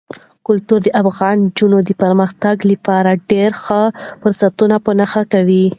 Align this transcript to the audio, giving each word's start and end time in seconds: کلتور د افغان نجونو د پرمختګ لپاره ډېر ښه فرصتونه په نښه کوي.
کلتور 0.47 0.79
د 0.83 0.89
افغان 1.01 1.35
نجونو 1.45 1.77
د 1.83 1.89
پرمختګ 2.01 2.55
لپاره 2.71 3.11
ډېر 3.31 3.51
ښه 3.63 3.81
فرصتونه 4.21 4.75
په 4.85 4.91
نښه 4.99 5.23
کوي. 5.33 5.65